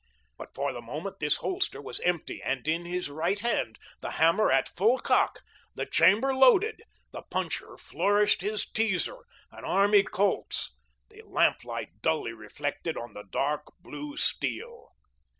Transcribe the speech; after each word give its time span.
But 0.35 0.55
for 0.55 0.73
the 0.73 0.81
moment 0.81 1.19
this 1.19 1.35
holster 1.35 1.79
was 1.79 1.99
empty, 1.99 2.41
and 2.41 2.67
in 2.67 2.85
his 2.85 3.07
right 3.11 3.39
hand, 3.39 3.77
the 3.99 4.09
hammer 4.17 4.49
at 4.51 4.67
full 4.75 4.97
cock, 4.97 5.43
the 5.75 5.85
chamber 5.85 6.33
loaded, 6.33 6.81
the 7.11 7.21
puncher 7.21 7.77
flourished 7.77 8.41
his 8.41 8.67
teaser, 8.67 9.27
an 9.51 9.63
army 9.63 10.01
Colt's, 10.01 10.75
the 11.11 11.21
lamplight 11.27 12.01
dully 12.01 12.33
reflected 12.33 12.97
in 12.97 13.13
the 13.13 13.25
dark 13.29 13.67
blue 13.83 14.17
steel. 14.17 14.89